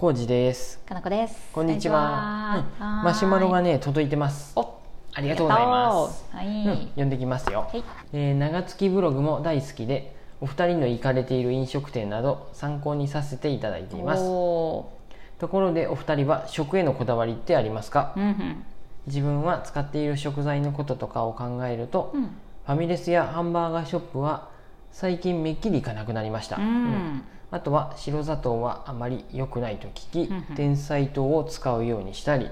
[0.00, 0.78] コウジです。
[0.86, 1.50] かなこです。
[1.52, 2.64] こんにちは。
[2.80, 3.60] うんマシュマロが。
[3.60, 4.54] ね届いてます。
[4.56, 4.80] お、
[5.12, 6.24] ありがとうございます。
[6.32, 6.46] はい。
[6.46, 7.68] うん、読んできますよ。
[7.70, 7.84] はい。
[8.14, 14.22] えー長月ブログも大好きで、お二人の行かれている飲食店など参考にさせていただいています。
[14.22, 14.90] お
[15.38, 18.14] ところでお二人は食へのこだわりってありますか？
[18.16, 18.20] ー。
[18.20, 18.64] うんうん。
[19.06, 22.22] 自分は使っている食材のこととかを考えると、うん。
[22.22, 24.48] ファミレスやハンバーガーショップは
[24.92, 26.56] 最近めっきり行かなくなりました。
[26.56, 27.22] ううんん。
[27.50, 30.56] あとは白砂糖はあまり良くないと聞き、うんうん。
[30.56, 32.48] 天才糖を使うようにしたり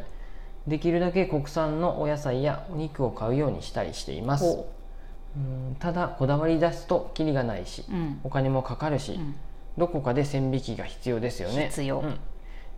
[0.67, 4.45] できるだけ国産のお野菜やお肉を買うようにしたりしています。
[4.45, 4.69] ほ
[5.37, 5.41] う。
[5.41, 7.93] んただこだわり出すとキリがないしう。
[7.93, 8.21] うん。
[8.25, 9.35] お金もかかるし、うん。
[9.79, 11.67] どこかで線引きが必要ですよね。
[11.69, 12.01] 必要。
[12.01, 12.19] うん。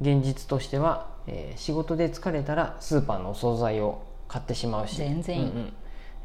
[0.01, 4.97] 現実としては、えー仕事で疲れたらスーパーのお惣菜を買ってしまうし。
[4.97, 5.39] 全然。
[5.39, 5.73] いいうんうん。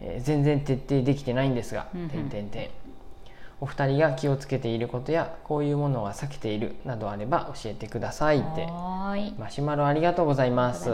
[0.02, 2.10] えー全然徹底できてないんですが、うんうん。
[2.10, 2.70] てんてんてん
[3.62, 9.34] お二人が気をつけていることやこういうものは避けているなどあれば教えてくださいってはーい。
[9.40, 10.90] マシュマロありがとうございます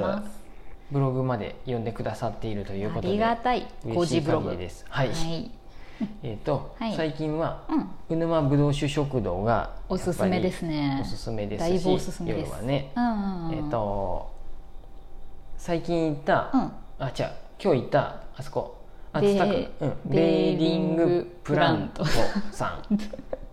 [0.92, 3.66] ブログまで読んでくださっているというこあとでりがたい。
[3.86, 4.22] 嬉しい。
[4.22, 5.52] 限りですはい、はい。
[6.24, 7.90] えっ、と、はい最近はうん。
[8.10, 12.24] うぬまぶどう酒食堂がおすすめですねおすすめですしす。
[12.26, 13.54] 夜はね、うんうん。
[13.54, 13.64] えっ、。
[13.70, 14.32] と
[15.58, 16.72] 最近行った、うん。
[17.00, 17.32] あ違う
[17.64, 18.81] 今日行ったあそこあ
[19.14, 22.06] ベーリンンググプラント。
[22.52, 22.98] さん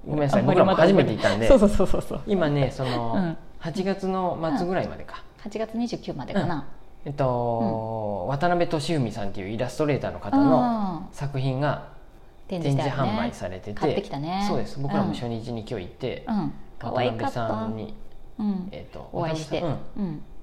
[0.07, 0.43] ごめんなさい。
[0.43, 1.49] 僕らも初めて行ったんで。
[1.49, 2.03] そうそうそうそう。
[2.03, 2.21] そう。
[2.27, 3.37] 今ねその、うん。
[3.61, 6.69] 8月の末ぐらいまでか、8月29までかな。
[7.05, 11.89] えっと、渡辺俊文さんっていうイラストレーターの方のうん作品が
[12.49, 14.45] 展展示販売されてて、買ってきたね。
[14.49, 14.79] そうです。
[14.81, 15.15] 僕らもうん。
[15.15, 16.25] 初日に今日行って。
[16.81, 17.95] 渡辺さんに、
[18.39, 18.69] うん。
[18.71, 19.65] えっとお会いして。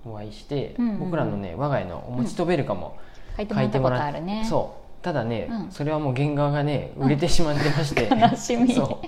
[0.06, 1.00] お会いして、うんうんうん。
[1.00, 2.98] 僕らのね我が家のお餅とベルカも
[3.38, 4.46] 書いてもらったことあるね。
[4.48, 5.72] そうただね、うん。
[5.72, 8.74] それはもう原画がね売れてしまってまして、 悲しみ。
[8.74, 9.02] そ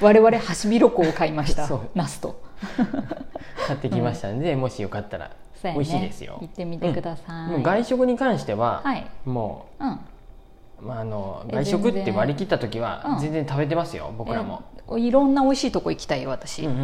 [0.00, 0.04] う。
[0.04, 1.66] 我々ハシビロコウを買いました。
[1.66, 1.80] そう。
[1.92, 2.40] ナスと。
[3.66, 5.32] 買ってきましたんで、もしよかったら。
[5.64, 6.38] 美味しいですよ。
[6.40, 9.04] 行ってみてください、もう外食に関しては、はい。
[9.24, 9.92] もうん。
[9.92, 9.98] う、
[10.82, 13.18] まあ、あのえ外食って割り切った時はうん。
[13.18, 14.62] 全然食べてますよ、僕らも、
[14.96, 16.64] えいろんな美味しいとこ行きたいよ私。
[16.64, 16.80] うんうん。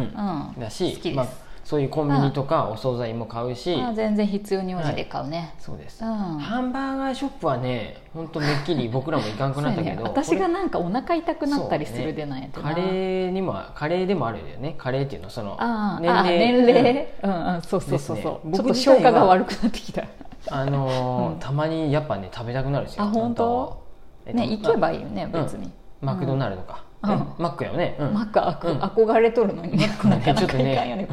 [0.55, 0.59] うん。
[0.59, 1.27] だし好きです、まあ、
[1.63, 6.13] そういうコンビニとかお惣菜も買うし、あ全然必要に応じて買うね、そうです、うん。
[6.39, 10.01] ハンバーガーショップはね本当めっきり僕らも行かんくなったけど、ね。
[10.03, 12.69] 私がこなんかお腹痛くれなったりするでないとな。
[12.73, 14.75] カレーにもカレーでもあるよね。
[14.77, 16.67] カレーっていうのはそのあーあ年うん。
[16.67, 20.03] 齢うんうんそうそうそうそう、ちょっ僕と消化が悪くなってきた。
[20.49, 21.39] あのーうん。
[21.39, 23.03] たまにやっぱね食べたくなるんですよ。
[23.03, 23.81] あ本当？
[24.25, 28.13] えっとね行けばいいよねまあ別に、マクドナルドか、マックよね、うん。
[28.13, 28.79] マックあくうん。
[28.79, 29.89] 憧れとるのにね。
[29.99, 31.07] クねなかなちょっとね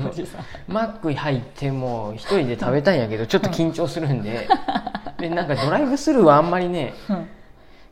[0.66, 4.48] マック入っても一人で食べたいんやけどちょっと緊張するんで,、
[5.18, 7.28] でなんかドライブスルーはあんまりねうん。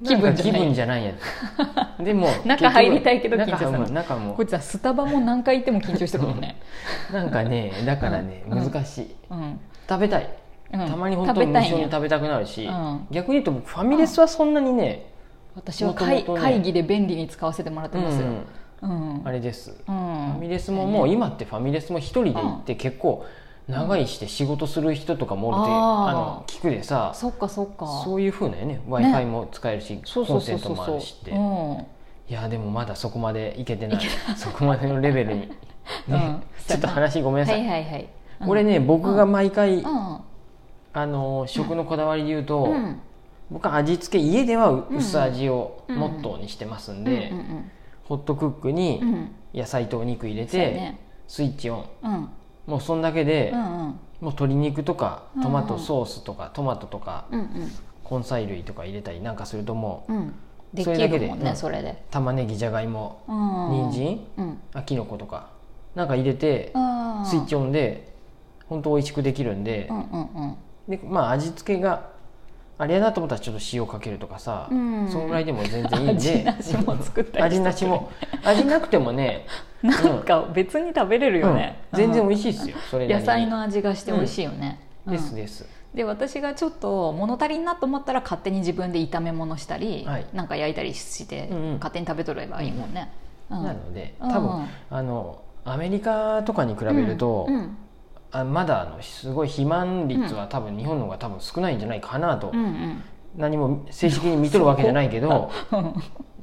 [0.05, 1.15] 気分気分じゃないやっ
[1.97, 6.57] てでも 中入りたいけど緊張する中もこいつはスタバも何回行っても緊張してくるもんね、
[7.13, 8.71] なんかねだからね、うん。
[8.71, 9.17] 難しい。
[9.31, 9.61] うん。
[9.89, 10.29] 食べたい、
[10.73, 10.87] うん。
[10.87, 13.07] たまに本当に無性に食べたくなるし、うん。
[13.11, 15.07] 逆に言うと僕ファミレスはそんなにね、
[15.57, 18.27] 私は会,、会議で便利に使わせてもらってますよ、
[18.83, 19.17] うん。
[19.17, 19.27] うん。
[19.27, 19.77] あれです、うん。
[19.77, 23.25] ファミレスももう今ってファミレスも一人で行って結構
[23.67, 26.09] 長いして仕事する人とかもおるって、あー。
[26.09, 27.11] あの聞くでさ。
[27.15, 27.87] そっかそっか。
[28.05, 28.83] そういうふうなね。
[28.87, 31.87] w i f i も使えるし、そうそうコンセントもあるしって、うん。
[32.29, 34.03] いやでもまだそこまでいけてない。
[34.37, 35.49] そこまでのレベルに、ね
[36.11, 36.43] うん。
[36.67, 38.09] ちょっと話ごめんなさ、はいいはいはい、
[38.43, 38.51] うん。
[38.51, 40.19] 俺ね僕が毎回、うん。
[40.93, 43.01] あの食のこだわりで言うと、うん
[43.51, 45.97] 僕は味付け家ではん薄味をうん。
[45.97, 47.71] モットーにしてますんうんで、うん
[48.05, 49.03] ホットクックに
[49.53, 50.95] 野菜とお肉入れて、
[51.27, 51.87] スイッチオン。
[52.05, 52.29] うん。
[52.69, 53.69] もうそんだけで、うんうん。
[53.69, 53.97] もう
[54.27, 57.69] 鶏肉とかうんトマトソースとか、トマトとかうん
[58.09, 60.35] 根菜類とか入れたりなんかするともううん。
[60.85, 61.29] それだけで
[62.11, 64.59] 玉ねぎじゃがいもうん人参うん。
[64.73, 65.49] あきのことか
[65.95, 66.71] なんか入れて
[67.25, 68.13] スイッチオンで
[68.69, 69.91] 本当美味しくできるんで
[70.89, 72.11] でまあ味付けが
[72.79, 75.09] あれやなと思ったらちょっと塩かけるとかさ、うん。
[75.11, 76.31] そのぐらいでも全然いいんで。
[76.31, 78.11] 味なしも作ったり味なしも。
[78.45, 79.47] 味なくてもね
[79.83, 81.99] なんか別に食べれるよね、うん。
[81.99, 85.13] 全然美い味しいですよそれ野菜の味がして美味しいよね、うん。
[85.13, 85.67] ですです。
[85.95, 90.27] で私がちょっと物足りんなと思ったら勝手に自分で炒め物したり、はい。
[90.35, 91.75] なんか焼いたりして、うんうん。
[91.75, 93.11] 勝手に食べとればいいもんね、
[93.51, 93.63] うん。
[93.63, 94.31] なのでうん。
[94.31, 97.55] 多分あのアメリカとかに比べると、うん。
[97.55, 97.79] うん
[98.33, 103.03] あまだあのすごい肥満率は多分日本の方が多分少ないんじゃないかなと、うんうん。
[103.37, 105.51] 何も正式に見とるわけじゃないけど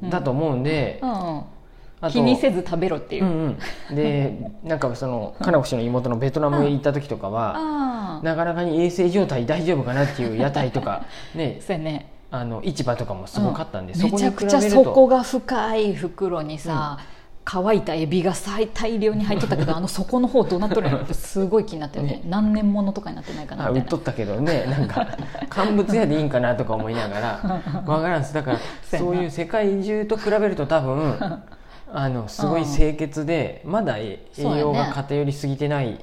[0.02, 1.02] うんだと思うんで、
[2.12, 3.26] 気にせず食べろっていう。
[3.26, 3.58] う、ん
[3.90, 11.60] うん、でなんかそのかなこ氏の妹のベトナムへ行った時とかは、なかなかに衛生状態大丈夫かなっていう屋台とかね。
[11.80, 12.10] ね。
[12.32, 14.02] あの市場とかもすごかったんで、うん。
[14.02, 16.98] めちゃくちゃ底が深い袋にさ、
[17.46, 22.14] 乾いたエビが最大量に入っとったけどあの底の方どうなっとるんやろってすごい気になってるね。
[22.14, 22.22] ね。
[22.26, 23.88] 何年ものとかになってないかなみたいな。
[23.88, 25.08] っとったけどねなんか
[25.50, 28.34] 乾物屋でいいんかなとか思いながらわからんす。
[28.34, 28.60] だから
[28.98, 31.18] そういう世界中と比べると多分
[31.96, 36.00] あのすごい清潔でまだ栄養が偏りすぎてない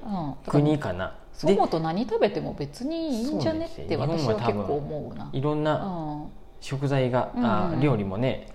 [0.46, 3.40] 国かなそう思うと何食べても別にいいん。
[3.40, 5.30] じゃねって私は結構思うな。
[5.32, 5.88] いろんなう
[6.26, 8.46] ん食材が、うんあ料理もね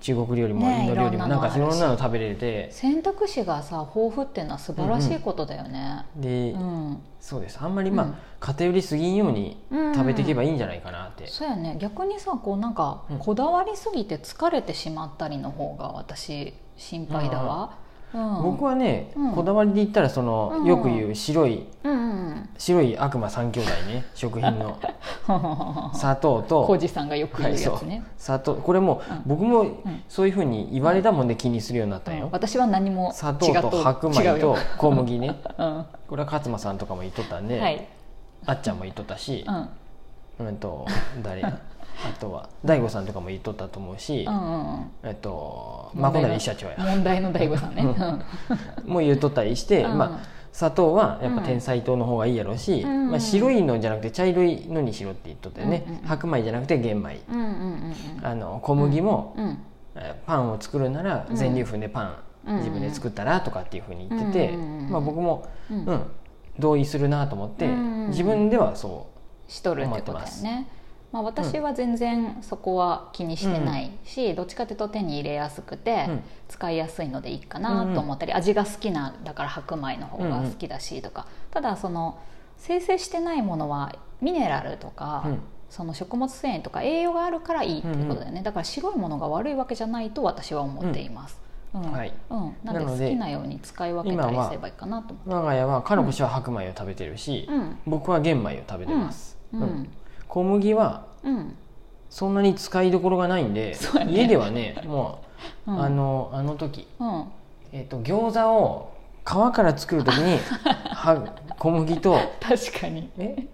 [0.00, 2.70] 中国料理もねインド料理もいろんなんかいろんなの食べれて。
[2.70, 6.04] 選択肢がさ豊富っていうのは素晴らしいことだよね。
[6.16, 7.02] で、うん。
[7.20, 7.58] そうです。
[7.60, 8.14] あんまりまあ、うん。
[8.40, 11.76] 偏りすぎんようにうん食べていけばいいんじゃないかなって、そうやね。
[11.80, 13.18] 逆にさこうなんかうん。
[13.18, 17.81] こだわりすぎて疲れてしまったりの方が私心配だわ。
[18.14, 19.32] うん、僕はね、うん。
[19.32, 20.66] こだわりで言ったらその、うん。
[20.66, 21.66] よく言う白い
[22.58, 24.78] 白い悪魔三兄弟ね食品の。
[25.28, 28.04] う ん砂糖と浩二さんがよく言うやつね。
[28.16, 28.54] 砂糖。
[28.54, 29.22] これも、うん。
[29.26, 29.76] 僕もん。
[30.08, 34.56] そういうふうに言われたもんで気にするようになったんよ、私は何も砂糖と白違米と。
[34.78, 35.40] 小麦ね。
[35.58, 35.86] うん。
[36.08, 37.86] これは勝間さんとかも言っとったんで、はい。
[38.46, 39.44] あっちゃんも言っとったし
[40.38, 40.46] う、ん。
[40.46, 40.86] うん、と
[41.22, 41.42] 誰
[42.04, 44.26] あとは大悟さんとかも言っとったと思うし。
[45.02, 46.76] えっと問題のまこなり社長や。
[46.78, 47.84] 問題の大悟さんね。
[48.84, 49.98] もう言っとったりして、うん。
[49.98, 57.20] まあ、砂糖はやっぱ天才糖の方がいいやろうし、うんまあ、白いのじゃなくて茶色いのにしろって言っとったよね、白米じゃなくて玄米。
[58.22, 59.36] あの小麦も、
[60.26, 61.36] パンを作るならうん。
[61.36, 62.22] 全粒粉でパン、うん
[62.56, 66.02] 自分で作ったらとかっていうふうに言ってて、まあ、僕も、ううんん
[66.58, 69.06] 同意するなと思って、うんうんうん自分ではそ
[69.48, 70.66] しとるってことね。
[71.12, 76.22] まあ、私は全然そこは気にしてないし、どっちかというと手に入れやすくて、うん。
[76.48, 82.18] 使いやすいのでいいかなと思ったり、味が好きなだから白米の方が好きだしとか、ただその
[82.58, 85.40] 生成してないものはミネラルとか、うん。
[85.70, 91.40] その食物繊維とか栄養があるからいいってことだよね、だから白いものが悪いわけじゃないと私は思っています。
[91.74, 91.92] うん。
[91.92, 92.12] はい。
[92.28, 97.52] うん、なので好きなように使い分けたりすればいいかなと思う我が家はかのこ氏は白米を食べてるし、う。
[97.52, 97.78] うん。
[97.86, 99.62] 僕は玄米を食べてます、うん。
[99.62, 99.88] うん
[100.32, 101.54] 小麦はうん。
[102.08, 104.12] そんなに使いどころがないんで、そうやね。
[104.12, 105.18] 家ではね も
[105.66, 105.82] う、うん。
[105.82, 107.24] あのあの時、うん。
[107.72, 108.92] えっと餃子を
[109.26, 110.38] 皮から作る時に
[110.88, 111.22] は
[111.58, 113.10] 小麦と確かに。
[113.18, 113.46] え？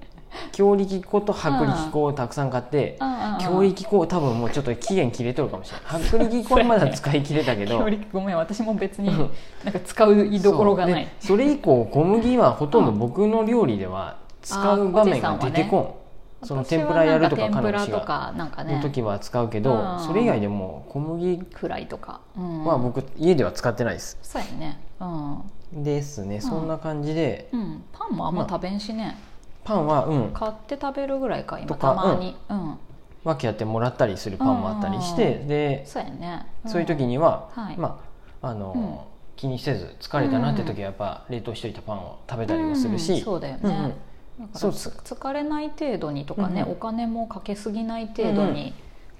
[0.52, 2.96] 強力粉と薄力粉をたくさん買って
[3.40, 7.78] 強力粉多分もうちょっと期限切れとるかもしれない 薄力粉はまだ使い切れたけど。
[7.78, 9.30] 強力ごめん私も別にうん。
[9.64, 11.08] なんか使う居所がない。
[11.19, 11.38] そう。
[11.38, 15.94] でそれ以降小麦はほとんど僕の料理では使う場面が出てこん、
[16.43, 18.76] その天ぷらやるとか彼女がかなんかね。
[18.76, 20.00] の時は使うけど、うん。
[20.06, 22.64] それ以外でも小麦フライとか、うん。
[22.64, 24.81] は僕家では使ってないです、そうやね。
[25.00, 26.40] うん、ですね。
[26.40, 29.17] そんな感じで、うん、パンもあんま食べんしね、
[29.64, 30.31] パンはうん。
[30.32, 31.67] 買って食べるぐらいか今。
[31.67, 32.37] とかたまに。
[32.49, 32.79] うん、
[33.25, 35.49] 分け合ってもらったりするパンもあったりして、うん。
[35.49, 36.69] でそうやね、ん。
[36.69, 37.76] そういう時には、はい。
[37.76, 38.00] ま
[38.43, 38.99] ああの、うん。
[39.35, 43.20] 気にせず疲れたなって時はやっぱ冷凍しといたパンを食べたりもするし、うん。
[43.20, 43.94] そうだよね、
[44.38, 46.69] だからそう疲れない程度にとかね、うん。
[46.69, 48.73] うんお金もかけすぎない程度に、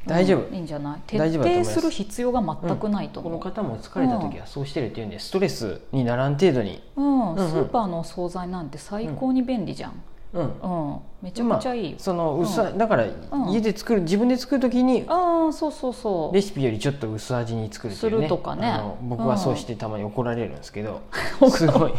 [0.07, 0.47] 大丈夫。
[0.47, 1.01] うんいいんじゃない？
[1.07, 5.11] 徹底する必要が全くないとこ思う、の方も疲れた時はそうしてるっていうん。
[5.11, 7.51] でストレスにならん程度に、うんうんうん。
[7.51, 10.01] スーパーのお惣菜なんて最高に便利じゃん、
[10.33, 10.43] うん。
[10.43, 11.01] うん。
[11.23, 11.93] めちゃくちゃいい。
[11.93, 13.51] よ、その薄、だからん。
[13.51, 16.35] 家で作る自分で作る時にああそうそうそう。
[16.35, 18.69] レシピよりちょっと薄味に作るするとかね。
[18.69, 21.01] あの僕はそうしてたまに怒られるんですけど、
[21.41, 21.51] うん。
[21.51, 21.93] すごい。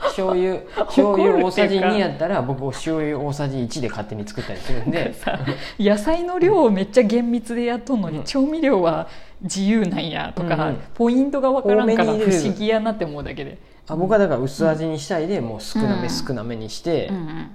[0.00, 1.88] 醤油 醤油大さじ怒るっていうか。
[1.88, 5.12] 2やったら僕醤油大さじ1で勝手に作ったりするんで。
[5.14, 5.38] さ
[5.78, 8.24] 野菜の量をめっちゃ厳密でやっとんのに、うん。
[8.24, 9.08] 調味料は
[9.42, 13.58] 自由なんやとか、ポイントがわからんから不思議やなって思うだけで、
[13.88, 16.10] あ僕はだから薄味にしたいでもう少なめうん。
[16.10, 17.50] 少なめにして、うんうん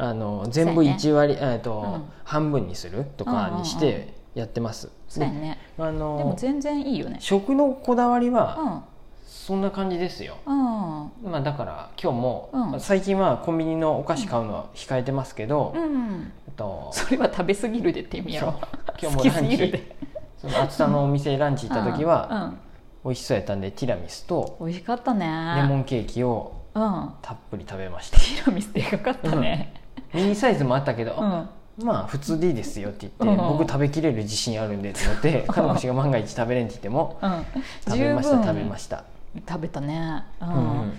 [0.00, 2.04] あの全部1割、えっとうん。
[2.24, 5.58] 半分にするとかにしてやってます、そうやね。
[5.76, 7.16] であでもの全然いいよね。
[7.20, 8.84] 食のこだわりうはん。
[9.26, 10.54] そんな感じですよ、うん。
[10.54, 12.80] まあ、だから今日も、うん。
[12.80, 18.54] 最近はコンビニのお菓子買うのは控えてますけど、うんとそれは食べ過ぎるでって意味やろ
[19.00, 19.96] 今日もランチぎるで。
[20.38, 22.58] その厚さのお店ランチ行った時は、うん。
[23.06, 25.54] 美味しそうやったんでティラミスとうん美味しかったね。
[25.56, 27.10] レモンケーキをうん。
[27.20, 28.18] たっぷり食べました。
[28.18, 29.79] ティラミスでかかったね
[30.12, 31.48] ミニサイズもあったけど、うん。
[31.84, 33.58] まあ普通でいいですよって言って、うん。
[33.58, 37.46] 僕食べきれる自信あるんでと思って彼女が万が一食べれんって言ってもうん。
[37.86, 39.04] 食べました食べました、
[39.48, 40.24] 食べたね。
[40.40, 40.92] うん。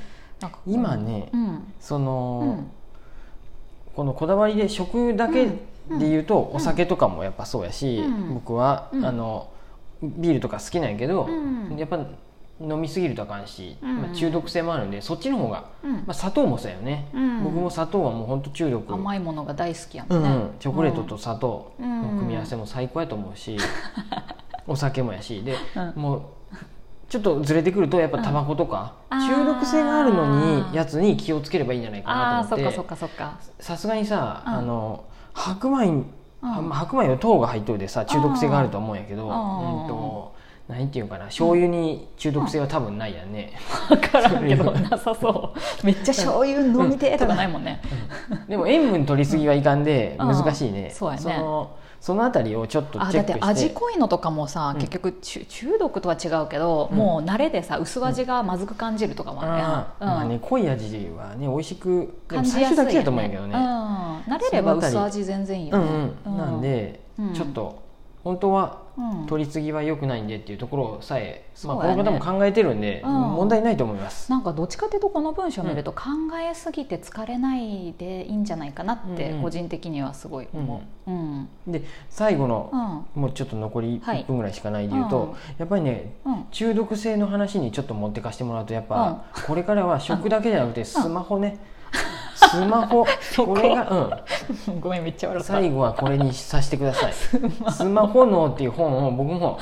[0.65, 1.73] 今ね、うん。
[1.79, 2.71] その、うん。
[3.95, 5.55] このこだわりで食だけで
[5.99, 8.33] 言うと、お酒とかもやっぱそうやし、うん。
[8.35, 9.05] 僕は、うん。
[9.05, 9.49] あの
[10.01, 11.77] ビールとか好きなんやけど、うん。
[11.77, 11.99] やっぱ
[12.61, 15.93] 飲みすぎるとあかんし、うんまあ、中毒性もあるんでそっちの方が、うん。
[15.93, 18.93] まあ、砂糖もそうやよね、うん僕も砂糖はもう本当中毒。
[18.93, 22.17] 甘いものが大好きやうんもんね、うんチョコレートと砂糖のうん。
[22.19, 23.57] 組み合わせも最高やと思うし、
[24.67, 25.41] お酒もやし。
[25.43, 26.01] で、うん。
[26.01, 26.21] もう
[27.09, 33.37] ちょっとずれてくるとやっぱタバコとか、うん中毒性があるのにやつに気をつければいいんじゃないかあなあそっかそっと思ってかそっか。
[33.59, 34.53] さすがにさ、うん。
[34.53, 35.03] あの
[35.33, 36.03] 白米、
[36.41, 39.33] 白米は糖が入っとるでさ中毒性があると思うんやけど、ううん
[39.85, 39.87] ん
[40.67, 43.31] と何ていうかな醤油に中毒性は多分ないやん。
[43.31, 43.53] ね、
[43.89, 45.53] 分からんけどなさそ
[45.83, 45.85] う。
[45.85, 47.81] めっちゃ醤油飲みてーとかないもんね。
[48.47, 50.27] でも塩分取りすぎはいかんでうん。
[50.27, 51.37] 難しいね、そうやね。
[51.37, 53.39] のそのあたりをちょっとチェックして。
[53.41, 56.97] 味濃いのとかもさ、うん結局中中毒とは違うけど、うん。
[56.97, 59.67] もう慣れでさ薄味がまずく感じるとかもあるやん。
[59.67, 62.75] あーまあね、濃い味はね美味しく感じやすいよね。
[62.75, 63.61] 最初だけだと思うんやけどね、うん、
[64.33, 67.33] 慣れれば薄味全然いいようんね、うん、なんで、うん。
[67.33, 67.83] ちょっと
[68.23, 68.80] 本当はうん
[69.27, 73.11] 取り次ぎは良くないんでっていうところさえ、まあ、この方も考えてるんで、うん。
[73.11, 74.29] 問題ないと思います。
[74.31, 76.01] なんかどっちかというとこの文章を見ると考
[76.39, 81.11] えすぎて疲れないでいいんじゃないかなって個人的にはすごい思う。
[81.11, 81.49] うん。
[81.67, 83.21] で最後のう、ん。
[83.21, 86.45] もうちょっと残りはい1分ぐらいしかないで言うと、うんやっぱりねうん。
[86.51, 91.57] 中毒性の話にちょっと持ってかしてもらうとやっぱ、これからは食だけじゃなくてスマホね、
[92.51, 93.05] スマホ。
[93.21, 93.55] そこ。
[93.55, 93.89] これが、
[94.67, 95.53] うん、ごめんめっちゃ笑った。
[95.53, 97.13] 最後はこれにさせてください
[97.71, 98.25] 「スマホ。
[98.25, 99.57] 脳」っていう本を僕も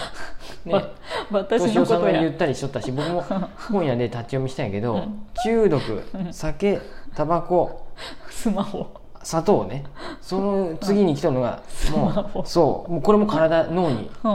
[0.66, 0.84] ね わ
[1.32, 2.22] 私敏のことや。
[2.22, 2.30] 言。
[2.32, 3.24] ったりしとったし僕も
[3.72, 5.28] 本屋で立ち読みしたんやけど、うん。
[5.44, 6.80] 中毒酒
[7.16, 7.88] タバコ
[8.30, 8.88] スマホ。
[9.22, 9.84] 砂糖ね。
[10.22, 12.40] その次に来たのがマもホ。
[12.40, 12.92] うそう。
[12.94, 14.30] もうこれも体脳にう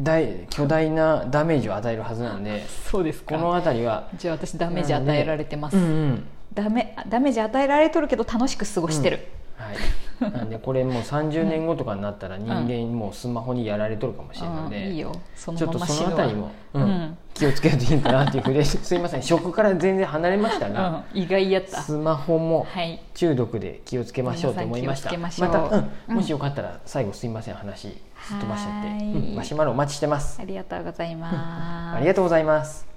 [0.00, 3.34] ん大巨大なダメージを与えるはずなんでそうですか。
[3.34, 5.76] この辺りはじゃあ私ダメージ与えられてます。
[5.76, 9.20] うんうんダメダメージ与えられとるけど楽しく過ごしてる。
[9.56, 9.72] は
[10.28, 14.92] い、なんでこれもう30年後とかになったら人間もうスマホにやられとるかもしれないので、うん。
[14.92, 15.12] いいよ。
[15.34, 15.78] そのちょっと。
[15.78, 16.82] そのあたりも、うん。
[16.82, 17.18] うん。
[17.34, 19.22] 気をつけるといいかなっていうふうですいません。
[19.22, 21.20] 食から全然離れましたが、 うん。
[21.20, 21.82] 意外やった。
[21.82, 22.98] スマホもはい。
[23.14, 25.14] 中毒で気をつけましょうと思いました。
[25.16, 25.90] また、うん。
[26.08, 26.16] うん。
[26.16, 27.90] もしよかったら最後すいません話すっ
[28.40, 30.40] 飛ばしちゃって、マシュマロお待ちしてます。
[30.40, 31.96] ありがとうございます。
[31.96, 32.95] ありがとうございます